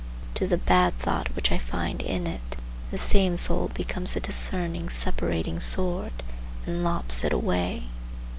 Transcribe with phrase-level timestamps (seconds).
[0.33, 2.55] To the bad thought which I find in it,
[2.89, 6.23] the same soul becomes a discerning, separating sword,
[6.65, 7.83] and lops it away.